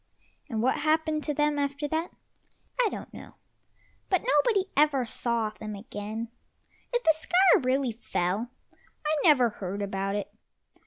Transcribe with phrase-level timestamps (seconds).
[0.49, 2.09] And what happened to them after that
[2.83, 3.35] I don't know,
[4.09, 6.29] but nobody ever saw them again;
[6.91, 8.49] if the sky really fell,
[9.05, 10.33] I never heard about it.